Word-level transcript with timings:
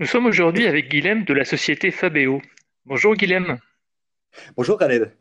Nous 0.00 0.06
sommes 0.06 0.26
aujourd'hui 0.26 0.68
avec 0.68 0.88
Guilhem 0.88 1.24
de 1.24 1.34
la 1.34 1.44
société 1.44 1.90
Fabéo. 1.90 2.40
Bonjour 2.86 3.16
Guilhem. 3.16 3.58
Bonjour 4.56 4.78
Khaled. 4.78 5.12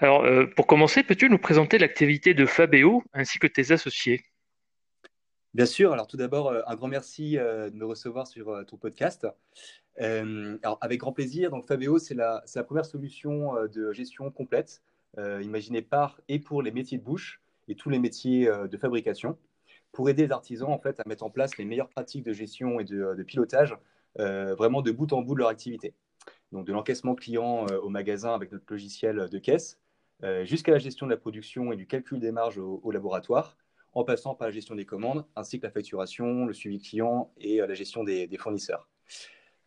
Alors, 0.00 0.22
euh, 0.24 0.44
pour 0.54 0.66
commencer, 0.66 1.02
peux-tu 1.02 1.30
nous 1.30 1.38
présenter 1.38 1.78
l'activité 1.78 2.34
de 2.34 2.44
Fabéo 2.44 3.02
ainsi 3.14 3.38
que 3.38 3.46
tes 3.46 3.72
associés? 3.72 4.22
Bien 5.54 5.64
sûr, 5.64 5.94
alors 5.94 6.06
tout 6.06 6.18
d'abord, 6.18 6.48
euh, 6.48 6.60
un 6.66 6.76
grand 6.76 6.88
merci 6.88 7.38
euh, 7.38 7.70
de 7.70 7.76
me 7.76 7.86
recevoir 7.86 8.26
sur 8.26 8.66
ton 8.66 8.76
podcast. 8.76 9.26
Euh, 9.98 10.58
alors, 10.62 10.76
avec 10.82 11.00
grand 11.00 11.14
plaisir, 11.14 11.48
donc 11.50 11.66
Fabéo, 11.66 11.98
c'est 11.98 12.14
la, 12.14 12.44
première 12.66 12.84
solution 12.84 13.54
de 13.66 13.94
gestion 13.94 14.30
complète, 14.30 14.82
euh, 15.16 15.40
imaginée 15.42 15.80
par 15.80 16.20
et 16.28 16.38
pour 16.38 16.60
les 16.60 16.70
métiers 16.70 16.98
de 16.98 17.02
bouche 17.02 17.40
et 17.66 17.74
tous 17.76 17.88
les 17.88 17.98
métiers 17.98 18.46
de 18.46 18.76
fabrication, 18.76 19.38
pour 19.98 20.08
aider 20.08 20.28
les 20.28 20.32
artisans 20.32 20.70
en 20.70 20.78
fait 20.78 21.00
à 21.00 21.02
mettre 21.08 21.24
en 21.24 21.28
place 21.28 21.58
les 21.58 21.64
meilleures 21.64 21.88
pratiques 21.88 22.22
de 22.22 22.32
gestion 22.32 22.78
et 22.78 22.84
de, 22.84 23.16
de 23.16 23.22
pilotage, 23.24 23.76
euh, 24.20 24.54
vraiment 24.54 24.80
de 24.80 24.92
bout 24.92 25.12
en 25.12 25.22
bout 25.22 25.34
de 25.34 25.40
leur 25.40 25.48
activité. 25.48 25.92
Donc 26.52 26.68
de 26.68 26.72
l'encaissement 26.72 27.16
client 27.16 27.66
euh, 27.68 27.80
au 27.80 27.88
magasin 27.88 28.32
avec 28.32 28.52
notre 28.52 28.64
logiciel 28.68 29.28
de 29.28 29.38
caisse, 29.40 29.80
euh, 30.22 30.44
jusqu'à 30.44 30.70
la 30.70 30.78
gestion 30.78 31.06
de 31.06 31.10
la 31.10 31.16
production 31.16 31.72
et 31.72 31.76
du 31.76 31.88
calcul 31.88 32.20
des 32.20 32.30
marges 32.30 32.58
au, 32.58 32.92
laboratoire, 32.92 33.56
en 33.92 34.04
passant 34.04 34.36
par 34.36 34.46
la 34.46 34.52
gestion 34.52 34.76
des 34.76 34.84
commandes, 34.84 35.24
ainsi 35.34 35.58
que 35.58 35.66
la 35.66 35.72
facturation, 35.72 36.46
le 36.46 36.52
suivi 36.52 36.78
client 36.78 37.32
et 37.40 37.60
euh, 37.60 37.66
la 37.66 37.74
gestion 37.74 38.04
des, 38.04 38.28
des 38.28 38.36
fournisseurs. 38.36 38.88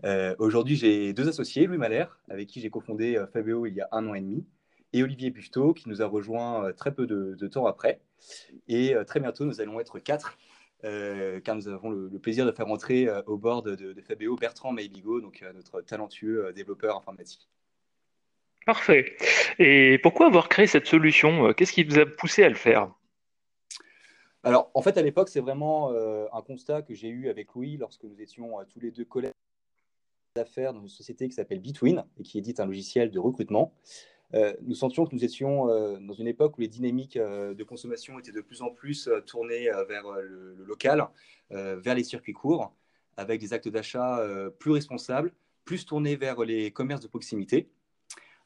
Euh, 0.05 0.34
Aujourd'hui, 0.40 0.77
j'ai 0.77 1.12
deux 1.12 1.27
associés, 1.27 1.68
Louis 1.68 1.77
Malher, 1.77 2.05
avec 2.30 2.48
qui 2.48 2.62
j'ai 2.62 2.70
cofondé 2.70 3.18
euh, 3.18 3.27
Fabio 3.27 3.66
il 3.66 3.74
y 3.74 3.82
a 3.82 3.90
un 3.91 4.08
an 4.08 4.13
et 4.13 4.22
demi, 4.22 4.46
et 4.94 5.04
Olivier 5.04 5.30
Buffetot, 5.30 5.73
qui 5.73 5.90
nous 5.90 6.02
a 6.02 6.05
rejoint 6.05 6.66
euh, 6.66 6.73
très 6.73 6.94
peu 6.94 7.08
de, 7.08 7.36
de 7.40 7.48
temps 7.48 7.66
après. 7.66 8.02
Et 8.68 8.95
euh, 8.95 9.04
très 9.04 9.20
bientôt, 9.20 9.45
nous 9.45 9.62
allons 9.62 9.80
être 9.80 9.99
quatre, 9.99 10.38
euh, 10.84 11.40
car 11.41 11.55
nous 11.55 11.68
avons 11.68 11.91
le, 11.91 12.09
le 12.09 12.20
plaisir 12.20 12.45
de 12.45 12.52
faire 12.52 12.68
entrer 12.68 13.08
euh, 13.08 13.22
au 13.27 13.38
bord 13.38 13.62
de, 13.62 13.76
de, 13.76 14.02
Fabio 14.02 14.35
Bertrand 14.35 14.72
Maïbigo, 14.72 15.22
donc 15.22 15.41
euh, 15.44 15.54
notre 15.54 15.82
talentueux 15.82 16.51
développeur 16.54 16.98
informatique. 16.98 17.48
Parfait. 18.66 19.16
Et 19.60 19.99
pourquoi 19.99 20.27
avoir 20.27 20.49
créé 20.49 20.68
cette 20.68 20.88
solution? 20.88 21.54
Qu'est-ce 21.54 21.73
qui 21.73 21.84
vous 21.84 21.99
a 21.99 22.05
poussé 22.05 22.44
à 22.44 22.49
le 22.49 22.55
faire? 22.55 22.91
Alors, 24.44 24.71
en 24.73 24.82
fait, 24.82 24.98
à 24.98 25.01
l'époque, 25.01 25.29
c'est 25.29 25.40
vraiment 25.40 25.91
un 25.91 26.41
constat 26.44 26.84
que 26.84 26.94
j'ai 26.94 27.10
eu 27.10 27.27
avec 27.29 27.54
Louis 27.55 27.77
lorsque 27.77 28.04
nous 28.04 28.21
étions 28.21 28.57
tous 28.71 28.79
les 28.79 28.91
deux 28.91 29.05
collègues 29.05 29.34
d'affaires 30.35 30.73
dans 30.73 30.82
une 30.82 30.90
société 30.90 31.27
qui 31.27 31.34
s'appelle 31.34 31.60
Between 31.60 32.05
et 32.20 32.23
qui 32.23 32.38
édite 32.38 32.60
un 32.60 32.68
logiciel 32.68 33.10
de 33.10 33.18
recrutement. 33.20 33.73
Euh, 34.34 34.54
nous 34.62 34.76
sentions 34.76 35.05
que 35.05 35.13
nous 35.13 35.26
étions 35.26 35.70
euh, 35.70 35.98
dans 35.99 36.13
une 36.13 36.27
époque 36.27 36.57
où 36.57 36.62
les 36.62 36.68
dynamiques 36.68 37.18
euh, 37.18 37.54
de 37.54 37.63
consommation 37.63 38.18
étaient 38.18 38.32
de 38.32 38.41
plus 38.41 38.62
en 38.62 38.70
plus 38.70 39.10
tournées 39.26 39.70
vers 39.88 40.10
le, 40.12 40.55
local, 40.65 41.07
vers 41.49 41.96
les 41.96 42.04
circuits 42.04 42.34
courts, 42.34 42.73
avec 43.18 43.41
des 43.41 43.54
actes 43.54 43.68
d'achat 43.68 44.21
plus 44.57 44.71
responsables, 44.71 45.34
plus 45.65 45.85
tournés 45.85 46.15
vers 46.15 46.40
les 46.43 46.71
commerces 46.71 47.01
de 47.01 47.07
proximité. 47.07 47.70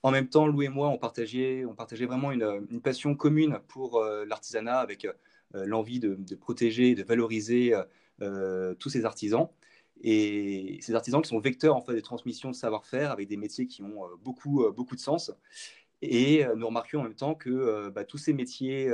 En 0.01 0.11
même 0.11 0.27
temps, 0.27 0.47
Lou 0.47 0.63
et 0.63 0.69
moi, 0.69 0.89
on 0.89 0.97
partageait, 0.97 1.63
vraiment 2.07 2.31
une, 2.31 2.81
passion 2.81 3.15
commune 3.15 3.59
pour 3.67 4.03
l'artisanat, 4.27 4.79
avec 4.79 5.07
l'envie 5.53 5.99
de, 5.99 6.15
de, 6.15 6.35
protéger 6.35 6.95
de 6.95 7.03
valoriser 7.03 7.73
tous 8.19 8.89
ces 8.89 9.05
artisans. 9.05 9.49
Et 10.01 10.77
ces 10.81 10.93
artisans 10.93 11.21
qui 11.21 11.29
sont 11.29 11.39
vecteurs 11.39 11.75
en 11.75 11.81
fait, 11.81 11.93
des 11.93 12.01
transmissions 12.01 12.51
de 12.51 12.55
savoir-faire 12.55 13.11
avec 13.11 13.27
des 13.27 13.37
métiers 13.37 13.67
qui 13.67 13.81
ont 13.81 14.03
euh, 14.03 14.15
beaucoup, 14.21 14.63
euh, 14.63 14.71
beaucoup 14.71 14.95
de 14.95 15.01
sens. 15.01 15.31
Et 16.01 16.45
euh, 16.45 16.55
nous 16.55 16.67
remarquions 16.67 16.99
en 16.99 17.03
même 17.03 17.15
temps 17.15 17.35
que 17.35 17.89
bah, 17.89 18.03
tous 18.03 18.17
ces 18.17 18.33
métiers, 18.33 18.93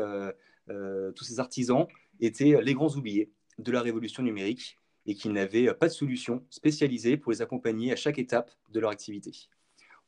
tous 0.67 1.23
ces 1.23 1.39
artisans 1.39 1.87
étaient 2.19 2.61
les 2.61 2.73
grands 2.73 2.95
oubliés 2.95 3.31
de 3.57 3.71
la 3.71 3.81
révolution 3.81 4.23
numérique 4.23 4.77
et 5.07 5.15
qu'ils 5.15 5.33
n'avaient 5.33 5.73
pas 5.73 5.87
de 5.87 5.93
solution 5.93 6.45
spécialisée 6.49 7.17
pour 7.17 7.31
les 7.31 7.41
accompagner 7.41 7.91
à 7.91 7.95
chaque 7.95 8.19
étape 8.19 8.51
de 8.69 8.79
leur 8.79 8.91
activité. 8.91 9.31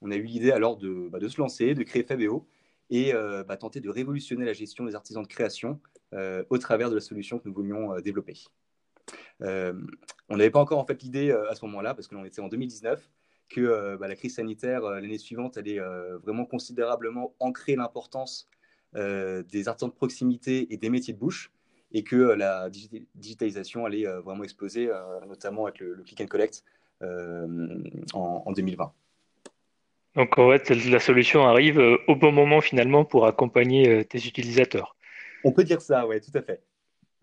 On 0.01 0.11
a 0.11 0.15
eu 0.15 0.23
l'idée 0.23 0.51
alors 0.51 0.77
de, 0.77 1.09
bah, 1.09 1.19
se 1.27 1.41
lancer, 1.41 1.73
de 1.73 1.83
créer 1.83 2.03
Fabio 2.03 2.47
et 2.89 3.11
bah, 3.13 3.57
tenter 3.57 3.81
de 3.81 3.89
révolutionner 3.89 4.45
la 4.45 4.53
gestion 4.53 4.85
des 4.85 4.95
artisans 4.95 5.23
de 5.23 5.27
création 5.27 5.81
au 6.49 6.57
travers 6.59 6.89
de 6.89 6.95
la 6.95 7.01
solution 7.01 7.39
que 7.39 7.49
nous 7.49 7.53
voulions 7.53 7.99
développer. 7.99 8.35
Euh, 9.41 9.73
on 10.29 10.37
n'avait 10.37 10.51
pas 10.51 10.59
encore 10.59 10.79
en 10.79 10.85
fait 10.85 11.01
l'idée 11.03 11.31
euh, 11.31 11.49
à 11.49 11.55
ce 11.55 11.65
moment-là, 11.65 11.93
parce 11.93 12.07
que 12.07 12.15
l'on 12.15 12.25
était 12.25 12.41
en 12.41 12.47
2019, 12.47 13.09
que 13.49 13.61
euh, 13.61 13.97
bah, 13.97 14.07
la 14.07 14.15
crise 14.15 14.35
sanitaire 14.35 14.81
l'année 14.81 15.17
suivante 15.17 15.57
allait 15.57 15.79
vraiment 16.23 16.45
considérablement 16.45 17.35
ancrer 17.39 17.75
l'importance 17.75 18.47
des 18.95 19.67
artisans 19.67 19.89
de 19.89 19.95
proximité 19.95 20.71
et 20.71 20.77
des 20.77 20.89
métiers 20.91 21.13
de 21.13 21.19
bouche, 21.19 21.51
et 21.91 22.03
que 22.03 22.15
la 22.15 22.69
digi 22.69 23.07
digitalisation 23.15 23.85
allait 23.85 24.05
vraiment 24.05 24.43
exploser, 24.43 24.89
notamment 25.27 25.65
avec 25.65 25.79
le, 25.79 25.95
le, 25.95 26.03
click 26.03 26.21
and 26.21 26.27
collect 26.27 26.63
euh, 27.01 27.83
en, 28.13 28.43
en 28.45 28.51
2020. 28.51 28.93
Donc 30.15 30.37
en 30.37 30.51
fait, 30.51 30.69
la 30.69 30.99
solution 30.99 31.47
arrive 31.47 31.79
au 32.07 32.15
bon 32.15 32.31
moment 32.31 32.61
finalement 32.61 33.03
pour 33.03 33.25
accompagner 33.25 34.05
tes 34.05 34.19
utilisateurs. 34.19 34.95
On 35.43 35.51
peut 35.51 35.63
dire 35.63 35.81
ça, 35.81 36.05
ouais, 36.05 36.19
tout 36.19 36.31
à 36.35 36.43
fait. 36.43 36.61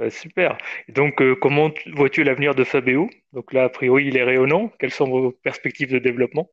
Euh, 0.01 0.11
super. 0.11 0.57
Donc, 0.89 1.21
euh, 1.21 1.35
comment 1.35 1.71
vois-tu 1.95 2.25
l'avenir 2.25 2.55
de 2.55 2.65
Fabéo? 2.65 3.11
Donc 3.33 3.53
là, 3.53 3.65
a 3.65 3.69
priori, 3.69 4.07
il 4.07 4.17
est 4.17 4.23
rayonnant. 4.23 4.71
Quelles 4.79 4.93
sont 4.93 5.09
vos 5.09 5.31
perspectives 5.31 5.93
de 5.93 5.99
développement? 5.99 6.51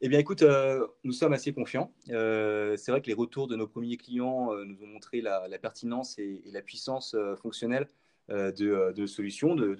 Eh 0.00 0.08
bien, 0.08 0.18
écoute, 0.18 0.42
euh, 0.42 0.86
nous 1.04 1.12
sommes 1.12 1.32
assez 1.32 1.52
confiants. 1.52 1.92
C'est 2.06 2.88
vrai 2.88 3.00
que 3.00 3.06
les 3.06 3.14
retours 3.14 3.48
de 3.48 3.56
nos 3.56 3.66
premiers 3.66 3.96
clients 3.96 4.52
nous 4.64 4.82
ont 4.82 4.86
montré 4.86 5.20
la, 5.20 5.48
pertinence 5.60 6.18
et, 6.18 6.42
la 6.52 6.62
puissance 6.62 7.16
fonctionnelle 7.42 7.88
de, 8.28 9.06
solutions 9.06 9.56
de. 9.56 9.76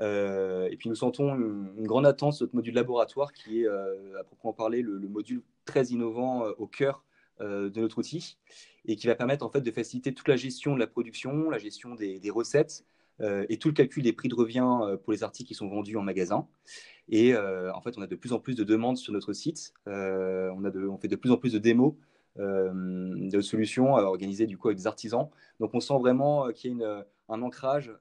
Euh, 0.00 0.68
et 0.70 0.76
puis, 0.76 0.88
nous 0.88 0.94
sentons 0.94 1.34
une, 1.34 1.86
grande 1.86 2.06
attente 2.06 2.34
sur 2.34 2.44
notre 2.44 2.54
module 2.54 2.74
laboratoire 2.74 3.32
qui 3.32 3.62
est, 3.62 3.66
à 3.66 4.24
proprement 4.24 4.54
parler, 4.54 4.80
le, 4.80 4.96
le 4.96 5.08
module 5.08 5.42
très 5.66 5.86
innovant 5.86 6.46
au 6.56 6.66
cœur 6.66 7.04
de 7.40 7.80
notre 7.80 7.98
outil 7.98 8.38
et 8.86 8.96
qui 8.96 9.06
va 9.06 9.14
permettre 9.14 9.44
en 9.44 9.50
fait 9.50 9.60
de 9.60 9.70
faciliter 9.70 10.12
toute 10.12 10.28
la 10.28 10.36
gestion 10.36 10.74
de 10.74 10.80
la 10.80 10.86
production, 10.86 11.50
la 11.50 11.58
gestion 11.58 11.94
des, 11.94 12.30
recettes 12.30 12.84
euh, 13.20 13.46
et 13.48 13.58
tout 13.58 13.68
le 13.68 13.74
calcul 13.74 14.02
des 14.02 14.12
prix 14.12 14.28
de 14.28 14.34
revient 14.34 14.66
euh, 14.82 14.96
pour 14.96 15.12
les 15.12 15.22
articles 15.22 15.48
qui 15.48 15.54
sont 15.54 15.68
vendus 15.68 15.96
en 15.96 16.02
magasin. 16.02 16.46
Et 17.08 17.34
euh, 17.34 17.72
en 17.74 17.80
fait, 17.80 17.96
on 17.98 18.02
a 18.02 18.06
de 18.06 18.16
plus 18.16 18.32
en 18.32 18.40
plus 18.40 18.54
de 18.54 18.64
demandes 18.64 18.96
sur 18.96 19.12
notre 19.12 19.32
site. 19.32 19.74
On, 19.86 20.98
fait 21.00 21.08
de 21.08 21.16
plus 21.16 21.30
en 21.30 21.36
plus 21.36 21.52
de 21.52 21.58
démos 21.58 21.94
de 22.36 23.40
solutions 23.42 23.92
organisées 23.92 24.46
du 24.46 24.56
coup 24.56 24.68
avec 24.68 24.78
des 24.78 24.86
artisans. 24.86 25.28
Donc, 25.60 25.74
on 25.74 25.80
sent 25.80 25.98
vraiment 25.98 26.50
qu'il 26.50 26.78
y 26.78 26.84
a 26.84 27.06
un 27.28 27.42
ancrage 27.42 27.92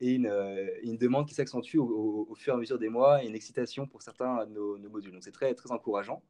et 0.00 0.14
une, 0.14 0.96
demande 0.98 1.26
qui 1.26 1.34
s'accentue 1.34 1.78
au, 1.78 2.34
fur 2.36 2.52
et 2.52 2.56
à 2.56 2.58
mesure 2.58 2.78
des 2.78 2.90
mois 2.90 3.24
et 3.24 3.28
une 3.28 3.34
excitation 3.34 3.86
pour 3.86 4.02
certains 4.02 4.44
de 4.44 4.52
nos, 4.52 4.76
nos 4.76 4.90
modules. 4.90 5.12
Donc, 5.12 5.24
c'est 5.24 5.32
très, 5.32 5.54
très 5.54 5.72
encourageant. 5.72 6.22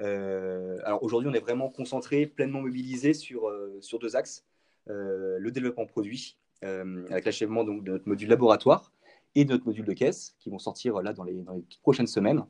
Euh, 0.00 0.78
alors 0.84 1.02
aujourd'hui, 1.02 1.28
on 1.30 1.34
est 1.34 1.40
vraiment 1.40 1.68
concentré, 1.68 2.26
pleinement 2.26 2.60
mobilisé 2.60 3.14
sur, 3.14 3.48
euh, 3.48 3.76
sur 3.80 3.98
deux 3.98 4.16
axes. 4.16 4.44
Euh, 4.88 5.38
le 5.38 5.50
développement 5.50 5.86
produit, 5.86 6.38
avec 6.62 7.24
l'achèvement 7.24 7.64
de 7.64 7.72
notre 7.72 8.08
module 8.08 8.28
laboratoire 8.28 8.92
et 9.34 9.44
de 9.44 9.52
notre 9.52 9.66
module 9.66 9.84
de 9.84 9.92
caisse, 9.94 10.36
qui 10.38 10.48
vont 10.48 10.60
sortir 10.60 11.02
là 11.02 11.12
dans 11.12 11.24
les, 11.24 11.44
prochaines 11.82 12.06
semaines. 12.06 12.44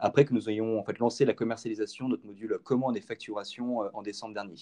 Après 0.00 0.24
que 0.24 0.34
nous 0.34 0.50
ayons 0.50 0.80
en 0.80 0.82
fait 0.82 0.98
lancé 0.98 1.24
la 1.24 1.32
commercialisation 1.32 2.06
de 2.06 2.12
notre 2.12 2.26
module 2.26 2.58
commande 2.64 2.96
et 2.96 3.00
facturation 3.00 3.82
en 3.94 4.02
décembre 4.02 4.34
dernier. 4.34 4.56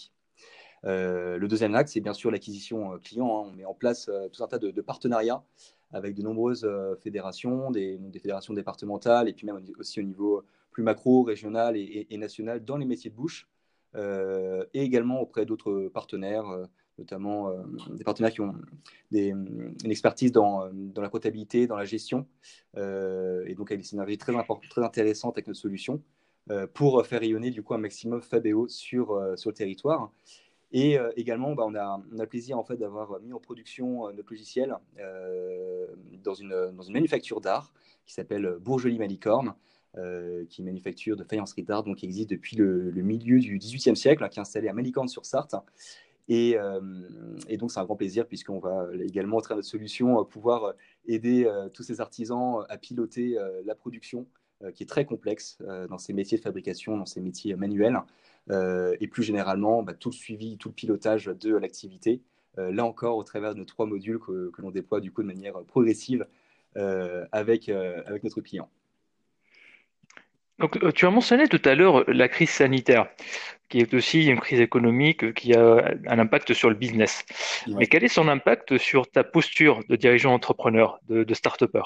Le 0.83 1.47
deuxième 1.47 1.75
axe, 1.75 1.93
c'est 1.93 2.03
bien 2.03 2.13
sûr 2.13 2.31
l'acquisition 2.31 2.99
client. 2.99 3.27
Hein. 3.27 3.51
On 3.51 3.57
met 3.57 3.65
en 3.65 3.73
place 3.73 4.11
tout 4.35 4.45
un 4.45 4.49
tas 4.49 4.59
de, 4.59 4.81
partenariats 4.83 5.43
avec 5.95 6.15
de 6.15 6.21
nombreuses 6.21 6.69
fédérations, 7.01 7.71
des, 7.71 7.99
fédérations 8.21 8.53
départementales 8.53 9.31
et 9.31 9.33
puis 9.33 9.47
même 9.47 9.65
aussi 9.79 10.01
au 10.01 10.03
niveau 10.03 10.45
plus 10.77 10.83
macro, 10.83 11.23
régional 11.23 11.75
et, 11.75 12.19
national 12.19 12.63
dans 12.63 12.77
les 12.77 12.85
métiers 12.85 13.09
de 13.09 13.17
bouche 13.17 13.49
euh, 13.95 14.63
et 14.75 14.83
également 14.83 15.23
auprès 15.23 15.47
d'autres 15.47 15.89
partenaires, 15.89 16.47
euh, 16.51 16.67
notamment 16.99 17.49
euh, 17.49 17.63
des 17.95 18.05
partenaires 18.05 18.31
qui 18.31 18.43
ont 18.43 18.55
une 19.11 19.75
expertise 19.85 20.33
dans, 20.33 20.69
la 20.95 21.09
comptabilité, 21.09 21.67
dans 21.67 21.79
la 21.79 21.87
gestion, 21.87 22.27
et 22.77 23.55
donc 23.55 23.71
avec 23.71 23.81
des 23.81 23.87
synergies 23.87 24.19
très, 24.19 24.35
très 24.69 24.83
intéressantes 24.83 25.39
avec 25.39 25.47
notre 25.47 25.59
solution 25.59 26.03
pour 26.75 27.07
faire 27.07 27.21
rayonner 27.21 27.51
du 27.51 27.63
coup 27.63 27.73
un 27.73 27.79
maximum 27.79 28.21
Fabéo 28.21 28.69
sur, 28.69 29.15
le 29.19 29.53
territoire. 29.53 30.13
Et 30.73 30.99
également, 31.17 31.55
bah, 31.55 31.65
on, 31.67 31.75
a, 31.75 32.03
le 32.11 32.27
plaisir 32.27 32.59
en 32.59 32.65
fait 32.65 32.77
d'avoir 32.77 33.19
mis 33.21 33.33
en 33.33 33.41
production 33.41 34.13
notre 34.13 34.31
logiciel 34.31 34.77
dans, 36.23 36.35
une, 36.35 36.71
dans 36.77 36.83
une 36.83 36.93
manufacture 36.93 37.41
d'art 37.41 37.73
qui 38.05 38.13
s'appelle 38.13 38.59
Bourgeois 38.61 38.93
Malicorne, 38.99 39.55
euh, 39.97 40.45
qui 40.49 40.61
est 40.61 40.63
une 40.63 40.67
manufacture 40.67 41.17
de 41.17 41.25
faïencerie 41.25 41.63
d'art, 41.63 41.85
qui 41.97 42.05
existe 42.05 42.31
depuis 42.31 42.57
le, 42.57 42.91
milieu 43.03 43.39
du 43.39 43.59
XVIIIe 43.59 43.97
siècle, 43.97 44.25
hein, 44.25 44.29
qui 44.29 44.39
est 44.39 44.43
installée 44.43 44.69
à 44.69 44.73
Malicorne-sur-Sarthe. 44.73 45.55
Euh, 46.31 46.81
et, 47.49 47.57
donc, 47.57 47.71
c'est 47.71 47.81
un 47.81 47.85
grand 47.85 47.97
plaisir, 47.97 48.27
puisqu'on 48.27 48.59
va 48.59 48.89
également, 49.01 49.39
à 49.39 49.43
travers 49.43 49.59
notre 49.59 49.69
solution, 49.69 50.25
pouvoir 50.25 50.75
aider 51.07 51.45
euh, 51.45 51.69
tous 51.69 51.83
ces 51.83 52.01
artisans 52.01 52.65
à 52.69 52.77
piloter 52.79 53.39
euh, 53.39 53.63
la 53.65 53.75
production, 53.75 54.27
euh, 54.63 54.73
qui 54.73 54.83
est 54.83 54.87
très 54.87 55.05
complexe 55.05 55.59
dans 55.89 55.99
ces 55.99 56.13
métiers 56.13 56.39
de 56.39 56.43
fabrication, 56.43 56.97
dans 56.97 57.07
ces 57.07 57.21
métiers 57.21 57.55
manuels, 57.57 57.99
et 58.51 59.09
plus 59.09 59.23
généralement, 59.23 59.83
bah, 59.83 59.93
tout 59.95 60.11
le 60.11 60.15
suivi, 60.15 60.57
tout 60.57 60.69
le 60.69 60.75
pilotage 60.75 61.27
de 61.27 61.55
l'activité. 61.55 62.23
là 62.57 62.85
encore, 62.85 63.17
au 63.17 63.25
travers 63.25 63.55
de 63.55 63.59
nos 63.59 63.65
trois 63.65 63.87
modules 63.87 64.21
que, 64.21 64.53
l'on 64.59 64.71
déploie 64.71 65.01
du 65.01 65.11
coup 65.11 65.23
de 65.23 65.27
manière 65.27 65.61
progressive 65.65 66.27
avec 66.77 67.69
notre 67.69 68.41
client. 68.41 68.71
Donc, 70.59 70.79
tu 70.95 71.07
as 71.07 71.11
mentionné 71.11 71.49
tout 71.49 71.61
à 71.65 71.75
l'heure 71.75 72.05
la 72.09 72.29
crise 72.29 72.51
sanitaire, 72.51 73.09
qui 73.69 73.79
est 73.79 73.93
aussi 73.93 74.27
une 74.27 74.41
crise 74.41 74.61
économique 74.61 75.35
qui 75.35 75.55
a 75.55 75.95
un 76.07 76.19
impact 76.19 76.55
sur 76.55 76.71
le 76.71 76.77
business. 76.77 77.25
Mais 77.67 77.87
quel 77.87 78.05
est 78.05 78.09
son 78.09 78.29
impact 78.29 78.79
sur 78.79 79.11
ta 79.11 79.23
posture 79.23 79.81
de 79.89 79.97
dirigeant 79.97 80.33
entrepreneur, 80.33 80.99
de, 81.09 81.25
de 81.25 81.35
start-upper? 81.35 81.83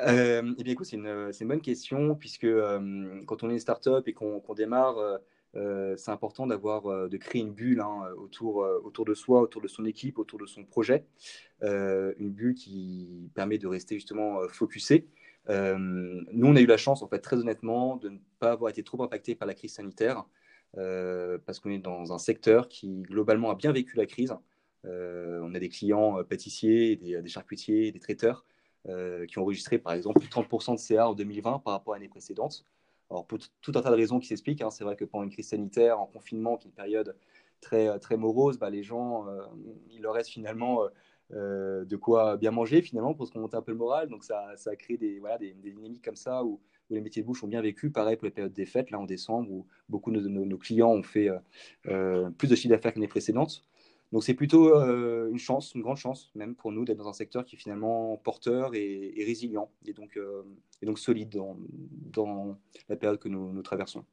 Euh, 0.00 0.54
eh 0.58 0.62
bien, 0.62 0.72
écoute, 0.72 0.86
c'est 0.86 0.96
une, 0.96 1.06
une, 1.06 1.48
bonne 1.48 1.60
question, 1.60 2.14
puisque 2.14 2.44
euh, 2.44 3.22
quand 3.26 3.42
on 3.42 3.50
est 3.50 3.54
une 3.54 3.58
start-up 3.58 4.06
et 4.08 4.12
qu'on 4.12 4.42
démarre, 4.54 4.96
euh, 5.54 5.96
c'est 5.96 6.10
important 6.10 6.46
d'avoir, 6.46 7.08
de 7.08 7.16
créer 7.16 7.40
une 7.40 7.52
bulle 7.52 7.80
hein, 7.80 8.02
autour, 8.18 8.56
autour 8.84 9.04
de 9.06 9.14
soi, 9.14 9.40
autour 9.40 9.62
de 9.62 9.68
son 9.68 9.84
équipe, 9.86 10.18
autour 10.18 10.38
de 10.38 10.46
son 10.46 10.64
projet. 10.64 11.04
une 11.62 12.30
bulle 12.30 12.54
qui 12.54 13.30
permet 13.34 13.58
de 13.58 13.66
rester 13.66 13.94
justement 13.94 14.40
focusé. 14.48 15.06
Nous, 15.48 16.46
on 16.46 16.56
a 16.56 16.60
eu 16.60 16.66
la 16.66 16.76
chance, 16.76 17.02
en 17.02 17.08
fait, 17.08 17.20
très 17.20 17.36
honnêtement, 17.36 17.96
de 17.96 18.10
ne 18.10 18.18
pas 18.38 18.52
avoir 18.52 18.70
été 18.70 18.82
trop 18.82 19.02
impacté 19.02 19.34
par 19.34 19.46
la 19.46 19.54
crise 19.54 19.74
sanitaire, 19.74 20.24
parce 20.74 21.60
qu'on 21.60 21.70
est 21.70 21.78
dans 21.78 22.12
un 22.12 22.18
secteur 22.18 22.68
qui, 22.68 23.02
globalement, 23.02 23.50
a 23.50 23.54
bien 23.54 23.72
vécu 23.72 23.96
la 23.96 24.06
crise. 24.06 24.34
on 24.84 25.54
a 25.54 25.58
des 25.58 25.68
clients 25.68 26.22
pâtissiers, 26.24 26.96
des, 26.96 27.28
charcutiers, 27.28 27.92
des 27.92 28.00
traiteurs 28.00 28.44
euh, 28.88 29.26
qui 29.26 29.38
ont 29.38 29.42
enregistré 29.42 29.78
par 29.78 29.94
exemple 29.94 30.20
plus 30.20 30.28
de 30.28 30.32
30% 30.32 30.74
de 30.74 30.78
CA 30.78 31.08
en 31.08 31.14
2020 31.14 31.58
par 31.64 31.72
rapport 31.72 31.94
à 31.94 31.96
l'année 31.96 32.08
précédente. 32.08 32.64
Alors 33.10 33.26
pour 33.26 33.40
tout 33.60 33.72
un 33.74 33.80
tas 33.80 33.90
de 33.90 33.96
raisons 33.96 34.20
qui 34.20 34.28
s'expliquent, 34.28 34.62
hein, 34.62 34.70
c'est 34.70 34.84
vrai 34.84 34.94
que 34.94 35.04
pendant 35.04 35.24
une 35.24 35.30
crise 35.30 35.48
sanitaire, 35.48 35.98
en 35.98 36.06
confinement, 36.06 36.56
qui 36.56 36.68
est 36.68 36.70
une 36.70 36.74
période 36.74 37.16
très, 37.60 37.98
très 37.98 38.16
morose, 38.16 38.58
bah, 38.58 38.70
les 38.70 38.84
gens, 38.84 39.26
euh, 39.26 39.42
il 39.90 40.02
leur 40.02 40.14
reste 40.14 40.30
finalement 40.30 40.82
euh, 41.32 41.84
de 41.84 41.96
quoi 41.96 42.36
bien 42.36 42.50
manger 42.50 42.82
finalement 42.82 43.14
pour 43.14 43.26
se 43.26 43.32
remonter 43.32 43.56
un 43.56 43.62
peu 43.62 43.72
le 43.72 43.78
moral. 43.78 44.08
Donc 44.08 44.24
ça, 44.24 44.56
ça 44.56 44.70
a 44.70 44.76
créé 44.76 44.96
des, 44.96 45.18
voilà, 45.18 45.38
des, 45.38 45.52
dynamiques 45.52 46.04
comme 46.04 46.16
ça 46.16 46.44
où, 46.44 46.60
où, 46.90 46.94
les 46.94 47.00
métiers 47.00 47.22
de 47.22 47.26
bouche 47.26 47.42
ont 47.44 47.48
bien 47.48 47.62
vécu. 47.62 47.90
Pareil 47.90 48.16
pour 48.16 48.26
les 48.26 48.30
périodes 48.32 48.52
des 48.52 48.66
fêtes, 48.66 48.90
là 48.90 48.98
en 48.98 49.04
décembre, 49.04 49.50
où 49.50 49.66
beaucoup 49.88 50.10
de 50.10 50.20
nos, 50.20 50.44
nos 50.44 50.58
clients 50.58 50.90
ont 50.90 51.02
fait 51.02 51.30
plus 51.82 52.48
de 52.48 52.54
chiffre 52.54 52.70
d'affaires 52.70 52.92
que 52.92 52.98
l'année 52.98 53.08
précédente. 53.08 53.64
Donc 54.12 54.22
c'est 54.22 54.34
plutôt 54.34 54.74
euh, 54.74 55.28
une 55.30 55.38
chance, 55.38 55.74
une 55.74 55.82
grande 55.82 55.96
chance 55.96 56.30
même 56.34 56.54
pour 56.54 56.70
nous 56.72 56.84
d'être 56.84 56.98
dans 56.98 57.08
un 57.08 57.12
secteur 57.12 57.44
qui 57.44 57.56
est 57.56 57.58
finalement 57.58 58.16
porteur 58.18 58.74
et, 58.74 59.12
résilient 59.18 59.70
et 59.84 59.92
donc, 59.92 60.16
euh, 60.16 60.42
et 60.80 60.86
donc 60.86 60.98
solide 60.98 61.30
dans, 61.30 61.56
dans, 62.12 62.58
la 62.88 62.96
période 62.96 63.18
que 63.18 63.28
nous, 63.28 63.52
nous 63.52 63.62
traversons. 63.62 64.04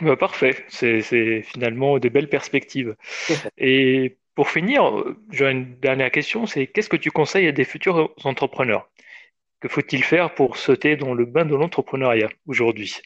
Bah, 0.00 0.16
parfait, 0.16 0.64
c'est 0.68 1.42
finalement 1.42 1.98
des 1.98 2.10
belles 2.10 2.28
perspectives. 2.28 2.96
Et 3.56 4.18
pour 4.36 4.50
finir, 4.50 5.02
j'ai 5.30 5.50
une 5.50 5.80
dernière 5.80 6.10
question, 6.10 6.46
c'est 6.46 6.66
qu'est-ce 6.66 6.90
que 6.90 6.96
tu 6.96 7.10
conseilles 7.10 7.48
à 7.48 7.52
des 7.52 7.64
futurs 7.64 8.14
entrepreneurs? 8.22 8.88
Que 9.60 9.68
faut-il 9.68 10.04
faire 10.04 10.34
pour 10.34 10.58
sauter 10.58 10.96
dans 10.96 11.14
le 11.14 11.24
bain 11.24 11.46
de 11.46 11.54
l'entrepreneuriat 11.54 12.28
aujourd'hui? 12.46 13.00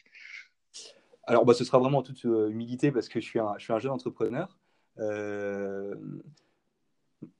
Alors, 1.23 1.45
bah, 1.45 1.53
ce 1.53 1.63
sera 1.63 1.79
vraiment 1.79 2.03
toute 2.03 2.25
euh, 2.25 2.49
humilité 2.49 2.91
parce 2.91 3.07
que 3.07 3.21
je 3.21 3.25
suis 3.25 3.39
un, 3.39 3.57
jeune 3.57 3.91
entrepreneur. 3.91 4.57
Euh, 4.99 5.95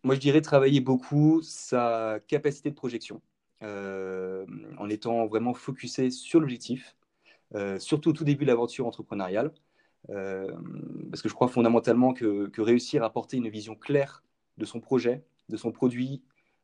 moi, 0.04 0.16
je 0.16 0.22
dirais 0.22 0.40
travailler 0.40 0.80
beaucoup 0.80 1.42
sa 1.42 2.20
capacité 2.28 2.70
de 2.70 2.76
projection 2.76 3.22
euh, 3.62 4.46
en 4.78 4.90
étant 4.90 5.28
vraiment 5.28 5.54
focusé 5.54 6.12
sur 6.12 6.40
l'objectif, 6.40 6.96
surtout 7.80 8.12
au 8.12 8.14
tout 8.14 8.24
début 8.24 8.46
de 8.46 8.50
l'aventure 8.50 8.88
entrepreneuriale. 8.88 9.52
Parce 10.07 11.21
que 11.21 11.30
je 11.30 11.33
crois 11.33 11.48
fondamentalement 11.48 12.13
que, 12.13 12.50
réussir 12.62 13.03
à 13.03 13.12
porter 13.12 13.38
une 13.38 13.50
vision 13.50 13.75
claire 13.75 14.24
de 14.57 14.65
son 14.65 14.80
projet, 14.80 15.24
de 15.50 15.57
son 15.57 15.71
produit, 15.71 16.24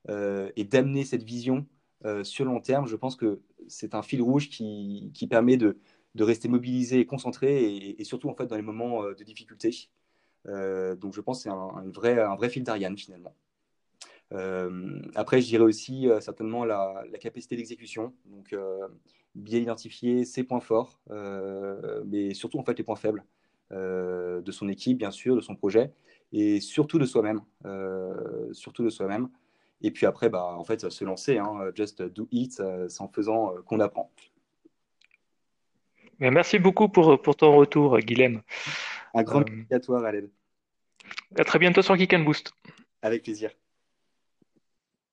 et 0.09 0.63
d'amener 0.63 1.03
cette 1.03 1.23
vision 1.23 1.65
sur 2.23 2.45
le 2.45 2.51
long 2.51 2.61
terme, 2.61 2.87
je 2.87 2.95
pense 2.95 3.15
que 3.15 3.41
c'est 3.67 3.95
un 3.95 4.01
fil 4.01 4.21
rouge 4.21 4.49
qui, 4.49 5.27
permet 5.29 5.57
de, 5.57 5.77
rester 6.19 6.47
mobilisé 6.47 6.99
et 6.99 7.05
concentré, 7.05 7.95
et, 7.99 8.03
surtout 8.03 8.29
en 8.29 8.33
fait 8.33 8.47
dans 8.47 8.55
les 8.55 8.61
moments 8.61 9.03
de 9.03 9.23
difficulté. 9.23 9.89
Euh, 10.47 10.95
donc 10.95 11.13
je 11.13 11.21
pense 11.21 11.43
que 11.43 11.43
c'est 11.43 11.49
un 11.49 12.35
vrai 12.35 12.49
fil 12.49 12.63
d'Ariane 12.63 12.97
finalement. 12.97 13.35
Euh, 14.33 14.99
après, 15.15 15.41
je 15.41 15.47
dirais 15.47 15.63
aussi 15.63 16.09
euh, 16.09 16.19
certainement 16.19 16.65
la, 16.65 17.03
capacité 17.19 17.55
d'exécution. 17.55 18.13
Donc, 18.25 18.55
bien 19.35 19.59
identifier 19.59 20.25
ses 20.25 20.43
points 20.43 20.59
forts, 20.59 20.99
mais 22.05 22.33
surtout 22.33 22.59
en 22.59 22.63
fait 22.63 22.77
les 22.77 22.83
points 22.83 22.95
faibles 22.95 23.23
de 23.71 24.51
son 24.51 24.67
équipe, 24.69 24.97
bien 24.97 25.11
sûr, 25.11 25.35
de 25.35 25.41
son 25.41 25.55
projet, 25.55 25.91
et 26.31 26.59
surtout 26.59 26.97
de 26.97 27.05
soi-même, 27.05 27.41
surtout 28.51 28.83
de 28.83 28.89
soi-même. 28.89 29.29
Et 29.81 29.91
puis 29.91 30.07
après, 30.07 30.29
bah, 30.29 30.55
en 30.57 30.63
fait, 30.63 30.89
se 30.89 31.05
lancer, 31.05 31.37
hein, 31.37 31.71
just 31.75 32.01
do 32.01 32.27
it, 32.31 32.61
c'est 32.87 33.01
en 33.01 33.07
faisant 33.09 33.53
qu'on 33.67 33.79
apprend. 33.79 34.11
Merci 36.19 36.57
beaucoup 36.57 36.89
pour, 36.89 37.21
pour 37.21 37.35
ton 37.35 37.55
retour, 37.55 37.99
Guilhem. 37.99 38.41
Un 39.13 39.23
grand 39.23 39.43
merci 39.47 39.73
à 39.73 39.79
toi, 39.79 40.01
Valed. 40.01 40.29
À 41.35 41.43
très 41.43 41.59
bientôt 41.59 41.81
sur 41.81 41.95
Geek 41.95 42.15
Boost. 42.23 42.53
Avec 43.01 43.23
plaisir. 43.23 43.51